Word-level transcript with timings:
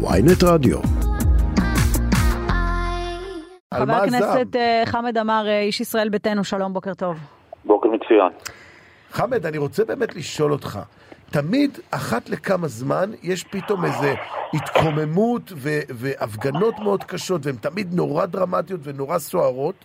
ויינט 0.00 0.42
רדיו. 0.42 0.78
חבר 3.74 3.92
הכנסת 3.92 4.56
אה, 4.56 4.82
חמד 4.86 5.18
עמאר, 5.18 5.48
אה, 5.48 5.60
איש 5.60 5.80
ישראל 5.80 6.08
ביתנו, 6.08 6.44
שלום, 6.44 6.72
בוקר 6.72 6.94
טוב. 6.94 7.16
בוקר 7.64 7.88
מצוין. 7.88 8.32
חמד, 9.10 9.46
אני 9.46 9.58
רוצה 9.58 9.84
באמת 9.84 10.14
לשאול 10.14 10.52
אותך, 10.52 10.78
תמיד 11.30 11.78
אחת 11.90 12.28
לכמה 12.28 12.68
זמן 12.68 13.10
יש 13.22 13.44
פתאום 13.44 13.84
איזה 13.84 14.14
התקוממות 14.54 15.52
ו- 15.56 15.80
והפגנות 15.88 16.78
מאוד 16.78 17.04
קשות, 17.04 17.46
והן 17.46 17.56
תמיד 17.56 17.94
נורא 17.94 18.26
דרמטיות 18.26 18.80
ונורא 18.84 19.18
סוערות. 19.18 19.84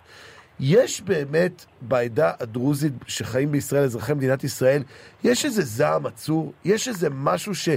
יש 0.60 1.00
באמת 1.00 1.64
בעדה 1.80 2.32
הדרוזית 2.40 2.92
שחיים 3.06 3.52
בישראל, 3.52 3.84
אזרחי 3.84 4.14
מדינת 4.14 4.44
ישראל, 4.44 4.82
יש 5.24 5.44
איזה 5.44 5.62
זעם 5.62 6.06
עצור? 6.06 6.52
יש 6.64 6.88
איזה 6.88 7.08
משהו 7.10 7.54
ש... 7.54 7.68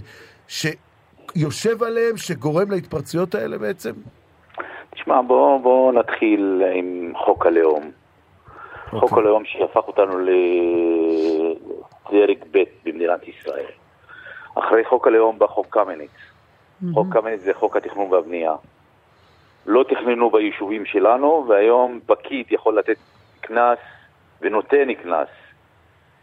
שיושב 1.33 1.83
עליהם, 1.83 2.17
שגורם 2.17 2.71
להתפרצויות 2.71 3.35
האלה 3.35 3.57
בעצם? 3.57 3.91
תשמע, 4.89 5.21
בוא, 5.21 5.59
בוא 5.61 5.93
נתחיל 5.93 6.63
עם 6.73 7.13
חוק 7.25 7.45
הלאום. 7.45 7.91
Okay. 8.87 8.89
חוק 8.89 9.03
אוקיי. 9.03 9.17
הלאום 9.19 9.45
שהפך 9.45 9.87
אותנו 9.87 10.19
לדרג 12.09 12.37
ב' 12.51 12.63
במדינת 12.85 13.27
ישראל. 13.27 13.71
אחרי 14.55 14.85
חוק 14.85 15.07
הלאום 15.07 15.39
בא 15.39 15.47
חוק 15.47 15.67
קמיניץ. 15.69 16.09
Mm-hmm. 16.11 16.85
חוק 16.93 17.07
קמיניץ 17.13 17.41
זה 17.41 17.53
חוק 17.53 17.75
התכנון 17.77 18.13
והבנייה. 18.13 18.55
לא 19.65 19.83
תכננו 19.83 20.29
ביישובים 20.29 20.85
שלנו, 20.85 21.45
והיום 21.47 21.99
פקיד 22.05 22.45
יכול 22.51 22.79
לתת 22.79 22.97
קנס 23.41 23.79
ונותן 24.41 24.93
קנס. 24.93 25.27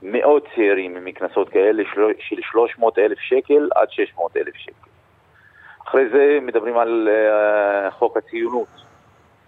מאות 0.02 0.46
צעירים 0.54 1.04
מקנסות 1.04 1.48
כאלה 1.48 1.82
של 2.18 2.36
300 2.42 2.98
אלף 2.98 3.18
שקל 3.18 3.68
עד 3.74 3.90
600 3.90 4.36
אלף 4.36 4.54
שקל. 4.54 4.90
אחרי 5.88 6.08
זה 6.08 6.38
מדברים 6.42 6.78
על 6.78 7.08
uh, 7.10 7.90
חוק 7.90 8.16
הציונות, 8.16 8.68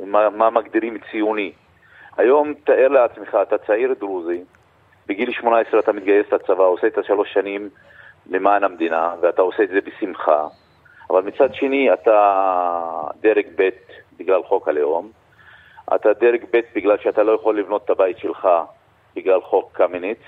מה, 0.01 0.31
מה 0.31 0.51
מגדירים 0.51 0.99
ציוני. 1.11 1.53
היום 2.17 2.55
תאר 2.65 2.89
לעצמך, 2.89 3.37
אתה 3.43 3.59
צעיר 3.59 3.95
דרוזי, 3.99 4.45
בגיל 5.07 5.33
18 5.33 5.81
אתה 5.81 5.93
מתגייס 5.93 6.33
לצבא, 6.33 6.65
עושה 6.65 6.87
את 6.87 6.99
השלוש 6.99 7.33
שנים 7.33 7.69
למען 8.27 8.65
המדינה, 8.65 9.15
ואתה 9.21 9.43
עושה 9.43 9.63
את 9.63 9.69
זה 9.69 9.81
בשמחה, 9.81 10.47
אבל 11.11 11.23
מצד 11.23 11.55
שני 11.55 11.93
אתה 11.93 12.43
דרג 13.21 13.47
ב' 13.57 13.69
בגלל 14.19 14.43
חוק 14.43 14.69
הלאום, 14.69 15.11
אתה 15.95 16.13
דרג 16.13 16.45
ב' 16.53 16.61
בגלל 16.75 16.99
שאתה 16.99 17.23
לא 17.23 17.33
יכול 17.33 17.59
לבנות 17.59 17.85
את 17.85 17.91
הבית 17.91 18.19
שלך 18.19 18.49
בגלל 19.17 19.41
חוק 19.41 19.71
קמיניץ, 19.73 20.19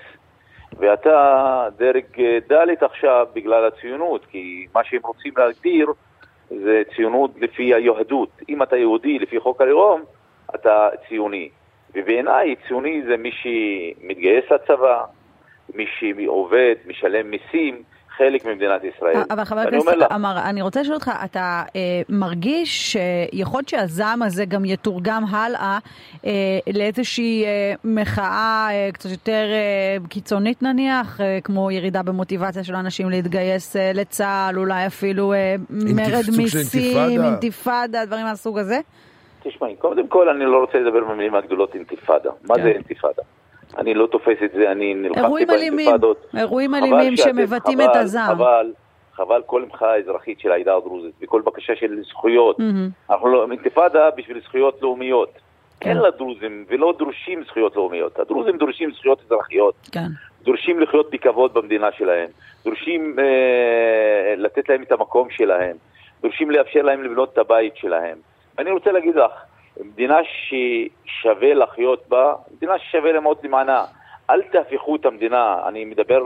ואתה 0.78 1.68
דרג 1.76 2.04
ד' 2.52 2.84
עכשיו 2.84 3.26
בגלל 3.34 3.64
הציונות, 3.64 4.26
כי 4.30 4.66
מה 4.74 4.84
שהם 4.84 5.00
רוצים 5.04 5.32
להגדיר 5.36 5.92
זה 6.50 6.82
ציונות 6.96 7.30
לפי 7.40 7.74
היהדות. 7.74 8.28
אם 8.48 8.62
אתה 8.62 8.76
יהודי 8.76 9.18
לפי 9.18 9.40
חוק 9.40 9.60
הלאום, 9.60 10.02
אתה 10.54 10.88
ציוני. 11.08 11.48
ובעיניי 11.94 12.54
ציוני 12.68 13.02
זה 13.02 13.16
מי 13.16 13.30
שמתגייס 13.32 14.44
לצבא, 14.50 15.04
מי 15.74 15.86
שעובד, 15.86 16.74
משלם 16.86 17.30
מיסים, 17.30 17.82
חלק 18.18 18.44
ממדינת 18.44 18.84
ישראל. 18.84 19.16
אבל 19.30 19.44
חבר 19.44 19.60
הכנסת 19.60 20.12
אמר, 20.14 20.38
אני 20.44 20.62
רוצה 20.62 20.80
לשאול 20.80 20.94
אותך, 20.94 21.10
אתה 21.24 21.62
אה, 21.76 21.80
מרגיש 22.08 22.92
שיכול 22.92 23.58
להיות 23.58 23.68
שהזעם 23.68 24.22
הזה 24.22 24.44
גם 24.44 24.64
יתורגם 24.64 25.22
הלאה 25.30 25.78
אה, 26.26 26.30
לאיזושהי 26.74 27.44
אה, 27.44 27.72
מחאה 27.84 28.68
אה, 28.70 28.88
קצת 28.92 29.10
יותר 29.10 29.46
אה, 29.52 29.96
קיצונית 30.08 30.62
נניח, 30.62 31.20
אה, 31.20 31.38
כמו 31.44 31.70
ירידה 31.70 32.02
במוטיבציה 32.02 32.64
של 32.64 32.74
אנשים 32.74 33.10
להתגייס 33.10 33.76
אה, 33.76 33.90
לצה"ל, 33.94 34.58
אולי 34.58 34.86
אפילו 34.86 35.32
אה, 35.32 35.54
מרד 35.70 36.24
מיסים, 36.36 37.22
אינתיפאדה, 37.22 38.04
דברים 38.04 38.24
מהסוג 38.24 38.58
הזה? 38.58 38.80
תשמעי, 39.42 39.76
קודם 39.76 40.08
כל 40.08 40.28
אני 40.28 40.44
לא 40.44 40.60
רוצה 40.60 40.78
לדבר 40.78 41.04
במילים 41.04 41.34
הגדולות 41.34 41.74
אינתיפאדה. 41.74 42.30
מה 42.48 42.54
כן. 42.54 42.62
זה 42.62 42.68
אינתיפאדה? 42.68 43.22
אני 43.78 43.94
לא 43.94 44.06
תופס 44.06 44.36
את 44.44 44.52
זה, 44.52 44.72
אני 44.72 44.94
נלחמתי 44.94 45.46
באינתיפאדות. 45.46 46.26
אירועים 46.38 46.74
אלימים 46.74 47.16
שמבטאים 47.16 47.80
את 47.80 47.96
הזעם. 47.96 48.36
חבל, 48.36 48.72
חבל 49.12 49.42
כל 49.46 49.64
מחאה 49.64 49.96
אזרחית 49.96 50.40
של 50.40 50.52
העדה 50.52 50.76
הדרוזית 50.76 51.14
וכל 51.22 51.42
בקשה 51.44 51.76
של 51.76 52.02
זכויות. 52.08 52.58
Mm-hmm. 52.58 53.12
אנחנו 53.12 53.28
לא, 53.28 53.46
אינתיפאדה 53.50 54.10
בשביל 54.16 54.40
זכויות 54.40 54.82
לאומיות. 54.82 55.30
כן. 55.80 55.90
אין 55.90 55.98
לדרוזים 55.98 56.64
ולא 56.68 56.94
דורשים 56.98 57.44
זכויות 57.44 57.76
לאומיות. 57.76 58.18
הדרוזים 58.18 58.56
דורשים 58.56 58.90
זכויות 58.92 59.22
אזרחיות. 59.26 59.74
כן. 59.92 60.08
דורשים 60.42 60.80
לחיות 60.80 61.10
בכבוד 61.10 61.54
במדינה 61.54 61.92
שלהם. 61.92 62.26
דורשים 62.64 63.16
אה, 63.18 64.34
לתת 64.36 64.68
להם 64.68 64.82
את 64.82 64.92
המקום 64.92 65.30
שלהם. 65.30 65.76
דורשים 66.22 66.50
לאפשר 66.50 66.82
להם 66.82 67.04
לבנות 67.04 67.32
את 67.32 67.38
הבית 67.38 67.76
שלהם. 67.76 68.16
ואני 68.58 68.70
רוצה 68.70 68.92
להגיד 68.92 69.16
לך, 69.16 69.30
מדינה 69.84 70.18
ששווה 70.24 71.54
לחיות 71.54 72.08
בה, 72.08 72.34
מדינה 72.56 72.72
ששווה 72.78 73.12
למות 73.12 73.44
למענה. 73.44 73.84
אל 74.30 74.42
תהפכו 74.42 74.96
את 74.96 75.06
המדינה, 75.06 75.56
אני 75.68 75.84
מדבר 75.84 76.20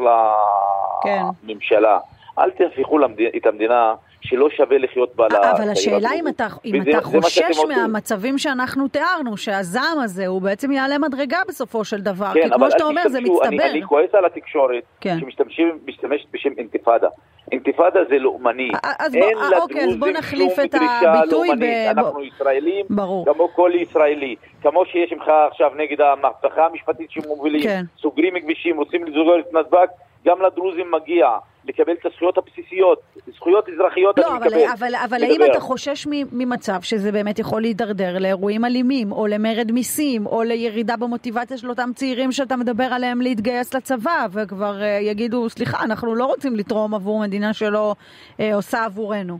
כן. 1.02 1.22
לממשלה, 1.44 1.98
אל 2.38 2.50
תהפכו 2.50 2.98
את 3.36 3.46
המדינה 3.46 3.94
שלא 4.20 4.50
שווה 4.50 4.78
לחיות 4.78 5.16
בה. 5.16 5.26
אבל 5.26 5.70
השאלה 5.70 6.10
אם 6.14 6.28
אתה, 6.28 6.46
אם 6.64 6.80
וזה, 6.80 6.90
אתה 6.90 7.00
חושש 7.00 7.58
מהמצבים 7.68 8.38
שאנחנו 8.38 8.88
תיארנו, 8.88 9.36
שהזעם 9.36 9.98
הזה 10.04 10.26
הוא 10.26 10.42
בעצם 10.42 10.72
יעלה 10.72 10.98
מדרגה 10.98 11.38
בסופו 11.48 11.84
של 11.84 12.00
דבר, 12.00 12.30
כן, 12.34 12.42
כי 12.42 12.54
כמו 12.54 12.70
שאתה 12.70 12.84
אומר 12.84 13.08
זה 13.08 13.20
מצטבר. 13.20 13.46
אני, 13.48 13.70
אני 13.70 13.82
כועס 13.82 14.14
על 14.14 14.24
התקשורת 14.24 14.82
כן. 15.00 15.16
שמשתמשת 15.20 16.26
בשם 16.32 16.50
אינתיפאדה. 16.58 17.08
אינתיפאדה 17.52 18.00
זה 18.08 18.18
לאומני. 18.18 18.70
אז 18.98 19.12
בוא, 19.12 19.28
אין 19.28 19.38
אוקיי, 19.60 19.84
אז 19.84 19.96
בוא 19.96 20.08
נחליף 20.08 20.52
את 20.64 20.74
הביטוי 20.74 21.48
ב... 21.60 21.62
אנחנו 21.88 22.22
ישראלים, 22.22 22.86
ברור. 22.90 23.34
כמו 23.34 23.48
כל 23.48 23.70
ישראלי. 23.74 24.36
כמו 24.62 24.86
שיש 24.86 25.12
ממך 25.12 25.28
עכשיו 25.48 25.70
נגד 25.76 26.00
המהפכה 26.00 26.66
המשפטית 26.66 27.10
שמובילים, 27.10 27.62
כן. 27.62 27.82
סוגרים 27.98 28.40
כבישים, 28.40 28.76
רוצים 28.76 29.04
לסגור 29.04 29.38
את 29.38 29.54
נתב"ג, 29.54 29.86
גם 30.26 30.42
לדרוזים 30.42 30.90
מגיע. 30.90 31.28
לקבל 31.64 31.92
את 31.92 32.06
הזכויות 32.06 32.38
הבסיסיות, 32.38 33.00
זכויות 33.34 33.68
אזרחיות 33.68 34.18
לא, 34.18 34.26
אני 34.26 34.36
אבל, 34.36 34.46
מקבל. 34.46 34.64
אבל, 34.78 34.94
אבל 35.04 35.22
האם 35.22 35.40
אתה 35.50 35.60
חושש 35.60 36.06
ממצב 36.32 36.82
שזה 36.82 37.12
באמת 37.12 37.38
יכול 37.38 37.60
להידרדר 37.60 38.18
לאירועים 38.18 38.64
אלימים, 38.64 39.12
או 39.12 39.26
למרד 39.26 39.72
מיסים, 39.72 40.26
או 40.26 40.42
לירידה 40.42 40.96
במוטיבציה 40.96 41.56
של 41.56 41.68
אותם 41.68 41.90
צעירים 41.94 42.32
שאתה 42.32 42.56
מדבר 42.56 42.84
עליהם 42.84 43.20
להתגייס 43.20 43.74
לצבא, 43.74 44.26
וכבר 44.32 44.74
uh, 44.80 44.84
יגידו, 45.02 45.48
סליחה, 45.48 45.84
אנחנו 45.84 46.14
לא 46.14 46.24
רוצים 46.24 46.56
לתרום 46.56 46.94
עבור 46.94 47.20
מדינה 47.20 47.52
שלא 47.52 47.94
uh, 47.94 48.42
עושה 48.54 48.84
עבורנו. 48.84 49.38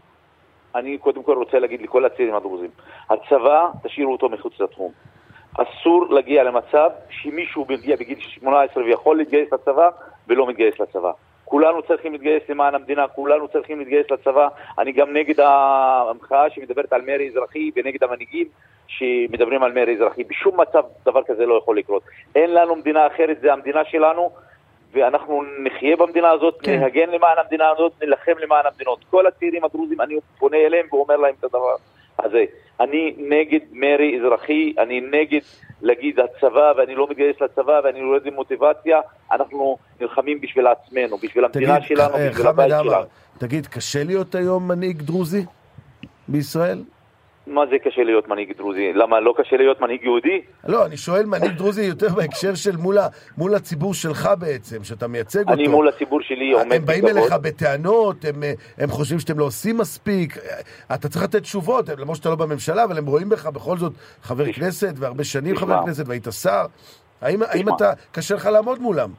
אני 0.75 0.99
קודם 0.99 1.23
כל 1.23 1.37
רוצה 1.37 1.59
להגיד 1.59 1.83
לכל 1.83 2.05
הצעירים 2.05 2.35
הדרוזים, 2.35 2.71
הצבא, 3.11 3.71
תשאירו 3.83 4.13
אותו 4.13 4.29
מחוץ 4.29 4.61
לתחום. 4.61 4.93
אסור 5.55 6.07
להגיע 6.11 6.45
למצב 6.45 6.91
שמישהו 7.11 7.67
מגיע 7.69 7.97
בגיל 7.97 8.21
18 8.21 8.85
ויכול 8.85 9.17
להתגייס 9.17 9.53
לצבא 9.53 9.89
ולא 10.29 10.47
מתגייס 10.47 10.81
לצבא. 10.81 11.13
כולנו 11.53 11.83
צריכים 11.83 12.13
להתגייס 12.13 12.43
למען 12.49 12.75
המדינה, 12.75 13.09
כולנו 13.09 13.49
צריכים 13.49 13.79
להתגייס 13.79 14.11
לצבא. 14.11 14.49
אני 14.79 14.93
גם 14.93 15.13
נגד 15.13 15.41
המחאה 15.41 16.51
שמדברת 16.51 16.93
על 16.93 17.03
מרי 17.03 17.29
אזרחי 17.29 17.71
ונגד 17.77 18.05
המנהיגים 18.05 18.47
שמדברים 18.87 19.63
על 19.63 19.73
מרי 19.73 19.95
אזרחי. 19.95 20.25
בשום 20.25 20.61
מצב 20.61 20.83
דבר 21.05 21.23
כזה 21.23 21.47
לא 21.47 21.55
יכול 21.55 21.79
לקרות. 21.79 22.03
אין 22.35 22.55
לנו 22.55 22.77
מדינה 22.77 23.07
אחרת, 23.07 23.41
זה 23.41 23.53
המדינה 23.53 23.85
שלנו, 23.85 24.31
ואנחנו 24.93 25.43
נחיה 25.59 25.97
במדינה 25.97 26.31
הזאת, 26.31 26.59
כן. 26.63 26.81
נהגן 26.81 27.11
למען 27.11 27.39
המדינה 27.39 27.71
הזאת, 27.71 27.93
נלחם 28.03 28.39
למען 28.39 28.67
המדינות. 28.67 28.99
כל 29.11 29.27
הצעירים 29.27 29.65
הדרוזים, 29.65 30.01
אני 30.01 30.15
פונה 30.39 30.57
אליהם 30.57 30.87
ואומר 30.93 31.17
להם 31.17 31.35
את 31.39 31.45
הדבר 31.45 31.75
הזה. 32.23 32.45
אני 32.81 33.15
נגד 33.19 33.61
מרי 33.73 34.19
אזרחי, 34.21 34.75
אני 34.79 35.01
נגד 35.01 35.41
להגיד 35.83 36.21
הצבא 36.21 36.73
ואני 36.77 36.95
לא 36.95 37.07
מתגייס 37.11 37.37
לצבא 37.41 37.81
ואני 37.85 37.99
יורד 37.99 38.31
מוטיבציה, 38.35 39.01
אנחנו 39.33 39.79
נלחמים 40.01 40.41
בשביל 40.41 40.67
עצמנו, 40.67 41.17
בשביל 41.17 41.45
המדינה 41.45 41.77
תגיד, 41.77 41.89
שלנו, 41.89 42.15
אה, 42.15 42.31
בשביל 42.31 42.47
הבית 42.47 42.73
שלנו. 42.83 43.05
תגיד, 43.39 43.67
קשה 43.67 44.05
להיות 44.05 44.35
היום 44.35 44.69
מנהיג 44.69 45.03
דרוזי 45.03 45.45
בישראל? 46.29 46.83
מה 47.47 47.67
זה 47.71 47.79
קשה 47.79 48.03
להיות 48.03 48.29
מנהיג 48.29 48.53
דרוזי? 48.57 48.93
למה 48.93 49.21
לא 49.21 49.35
קשה 49.37 49.57
להיות 49.57 49.81
מנהיג 49.81 50.03
יהודי? 50.03 50.43
לא, 50.69 50.87
אני 50.87 50.97
שואל 50.97 51.27
מנהיג 51.27 51.53
דרוזי 51.53 51.83
יותר 51.83 52.09
בהקשר 52.17 52.55
של 52.55 52.77
מול, 52.77 52.99
ה, 52.99 53.09
מול 53.39 53.55
הציבור 53.55 53.95
שלך 53.95 54.31
בעצם, 54.39 54.85
שאתה 54.85 55.09
מייצג 55.09 55.39
אני 55.41 55.51
אותו. 55.51 55.61
אני 55.61 55.69
מול 55.69 55.89
הציבור 55.89 56.21
שלי 56.23 56.53
עומד 56.53 56.73
הם 56.73 56.87
באים 56.87 57.07
אליך 57.07 57.33
בטענות, 57.43 58.25
הם, 58.25 58.43
הם 58.79 58.89
חושבים 58.89 59.19
שאתם 59.19 59.39
לא 59.39 59.45
עושים 59.45 59.79
מספיק, 59.79 60.37
אתה 60.95 61.09
צריך 61.09 61.25
לתת 61.25 61.43
תשובות, 61.43 61.89
למרות 61.89 62.17
שאתה 62.17 62.29
לא 62.29 62.37
בממשלה, 62.37 62.85
אבל 62.85 62.99
הם 62.99 63.07
רואים 63.07 63.29
בך 63.29 63.47
בכל 63.47 63.77
זאת 63.77 63.93
חבר 64.23 64.45
תשמע. 64.45 64.65
כנסת, 64.65 64.95
והרבה 64.97 65.25
שנים 65.25 65.55
תשמע. 65.55 65.67
חבר 65.67 65.87
כנסת, 65.87 66.09
והיית 66.09 66.27
שר. 66.43 66.67
האם, 67.23 67.43
האם 67.43 67.69
אתה, 67.77 67.93
קשה 68.13 68.35
לך 68.35 68.47
לעמוד 68.47 68.81
מולם? 68.81 69.11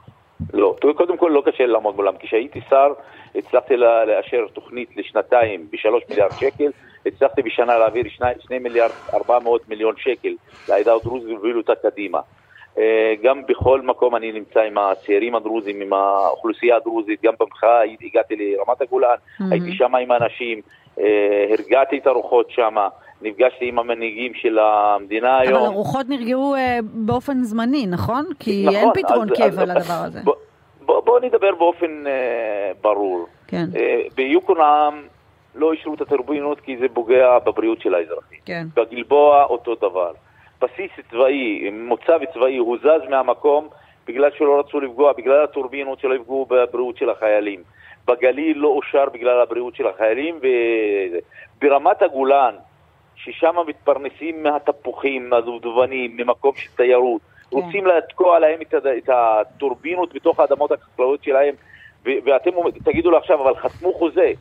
לא, 0.54 0.76
קודם 0.98 1.18
כל 1.18 1.31
לא 1.34 1.44
קשה 1.46 1.66
לעמוד 1.66 1.96
מולם. 1.96 2.14
כשהייתי 2.19 2.62
שר, 2.69 2.94
הצלחתי 3.36 3.78
לאשר 3.78 4.46
תוכנית 4.54 4.90
לשנתיים 4.98 5.68
בשלוש 5.72 6.04
מיליארד 6.10 6.31
שקל. 6.31 6.72
הצלחתי 7.06 7.42
בשנה 7.42 7.78
להעביר 7.78 8.04
שני 8.48 8.60
מיליארד 8.60 8.92
ארבע 9.14 9.40
מאות 9.40 9.70
מיליון 9.70 9.96
שקל 9.98 10.34
לעדה 10.70 10.94
הדרוזית 10.94 11.30
והובילו 11.30 11.60
אותה 11.60 11.74
קדימה. 11.76 12.20
גם 13.24 13.46
בכל 13.48 13.82
מקום 13.82 14.16
אני 14.16 14.32
נמצא 14.32 14.60
עם 14.60 14.78
הצעירים 14.78 15.36
הדרוזים, 15.36 15.82
עם 15.82 15.94
האוכלוסייה 15.94 16.76
הדרוזית, 16.76 17.20
גם 17.24 17.34
במחאה 17.40 17.82
הגעתי 18.02 18.36
לרמת 18.36 18.82
הגולן, 18.82 19.08
mm-hmm. 19.16 19.44
הייתי 19.52 19.72
שם 19.76 19.96
עם 19.96 20.12
האנשים, 20.12 20.62
אה, 21.00 21.04
הרגעתי 21.50 21.98
את 21.98 22.08
הרוחות 22.08 22.50
שם, 22.52 22.76
נפגשתי 23.22 23.68
עם 23.68 23.80
המנהיגים 23.80 24.34
של 24.34 24.60
המדינה 24.60 25.38
אבל 25.44 25.48
היום. 25.48 25.64
הרוחות 25.66 26.06
נרגעו 26.10 26.56
אה, 26.56 26.80
באופן 26.84 27.44
זמני, 27.44 27.86
נכון? 27.88 28.26
כי 28.40 28.64
נכון, 28.68 28.76
אין 28.80 28.90
פתרון 28.94 29.28
אז- 29.32 29.38
קבע 29.38 29.48
אז- 29.64 29.70
לדבר 29.70 30.04
הזה. 30.06 30.20
בוא- 30.24 30.36
בוא 30.82 31.02
בוא 31.02 31.20
נדבר 31.20 31.56
באופן 31.56 32.04
אה, 32.08 32.12
ברור. 32.82 33.26
כן, 33.48 33.66
אה, 33.76 34.02
ביוקנעם 34.16 35.02
לא 35.56 35.72
אישרו 35.74 35.94
את 35.94 36.02
הטורבינות 36.02 36.60
כי 36.60 36.78
זה 36.78 36.86
פוגע 36.94 37.40
בבריאות 37.40 37.82
של 37.82 37.96
האזרחים. 37.96 38.40
כן. 38.46 38.64
בגלבוע 38.76 39.44
אותו 39.44 39.76
דבר. 39.76 40.12
בסיס 40.62 40.92
צבאי, 41.12 41.70
מוצב 41.72 42.20
צבאי, 42.34 42.58
הוזז 42.58 43.02
מהמקום 43.10 43.68
בגלל 44.08 44.32
שלא 44.38 44.60
רצו 44.60 44.80
לפגוע, 44.80 45.14
בגלל 45.14 45.44
הטורבינות 45.44 46.00
שלא 46.00 46.16
יפגעו 46.16 46.46
בבריאות 46.50 46.98
של 46.98 47.10
החיילים. 47.10 47.64
בגליל 48.08 48.58
לא 48.58 48.68
אושר 48.68 49.06
בגלל 49.14 49.42
הבריאות 49.42 49.76
של 49.76 49.88
החיילים, 49.88 50.40
וברמת 51.58 52.02
הגולן, 52.02 52.56
ששם 53.16 53.56
מתפרנסים 53.68 54.44
מהתפוחים, 54.44 55.30
מהדובדבנים, 55.30 56.18
ממקום 56.18 56.52
של 56.56 56.70
תיירות, 56.76 57.22
כן. 57.22 57.58
רוצים 57.58 57.86
לתקוע 57.88 58.40
להם 58.40 58.62
את, 58.62 58.74
הד- 58.74 58.88
את 58.88 59.10
הטורבינות 59.14 60.14
בתוך 60.14 60.40
האדמות 60.40 60.72
החקלאיות 60.72 61.24
שלהם, 61.24 61.56
ו- 62.06 62.10
ואתם 62.26 62.52
תגידו 62.84 63.12
לו 63.12 63.18
עכשיו, 63.18 63.42
אבל 63.42 63.56
חתמו 63.56 63.94
חוזה. 63.94 64.32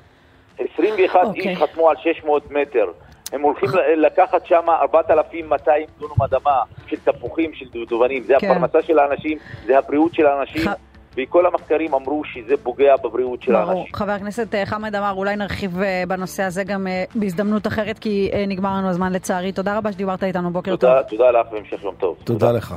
21 0.58 1.20
אוקיי. 1.24 1.48
איש 1.50 1.58
חתמו 1.58 1.90
על 1.90 1.96
600 1.96 2.50
מטר. 2.50 2.84
הם 3.32 3.42
הולכים 3.42 3.68
ל- 3.68 4.06
לקחת 4.06 4.46
שם 4.46 4.64
4,200 4.82 5.86
דונם 6.00 6.22
אדמה 6.24 6.50
של 6.86 6.96
תפוחים, 7.04 7.50
של 7.54 7.66
דובדבנים. 7.72 8.22
זה 8.22 8.34
כן. 8.38 8.50
הפרנסה 8.50 8.82
של 8.82 8.98
האנשים, 8.98 9.38
זה 9.66 9.78
הבריאות 9.78 10.14
של 10.14 10.26
האנשים, 10.26 10.62
ח- 10.68 10.74
וכל 11.16 11.46
המחקרים 11.46 11.94
אמרו 11.94 12.22
שזה 12.24 12.54
פוגע 12.62 12.96
בבריאות 13.04 13.42
של 13.42 13.52
ברור. 13.52 13.70
האנשים. 13.70 13.94
חבר 13.94 14.12
הכנסת 14.12 14.54
אה, 14.54 14.66
חמד 14.66 14.96
עמאר, 14.96 15.12
אולי 15.12 15.36
נרחיב 15.36 15.80
אה, 15.82 16.02
בנושא 16.08 16.42
הזה 16.42 16.64
גם 16.64 16.86
אה, 16.86 17.04
בהזדמנות 17.14 17.66
אחרת, 17.66 17.98
כי 17.98 18.30
אה, 18.32 18.44
נגמר 18.48 18.76
לנו 18.76 18.88
הזמן 18.88 19.12
לצערי. 19.12 19.52
תודה 19.52 19.78
רבה 19.78 19.92
שדיברת 19.92 20.24
איתנו, 20.24 20.50
בוקר 20.50 20.76
טוב. 20.76 20.90
תודה, 20.90 21.02
תודה 21.02 21.30
לך 21.30 21.52
והמשך 21.52 21.82
יום 21.84 21.94
טוב. 21.98 22.16
תודה 22.24 22.52
לך. 22.52 22.74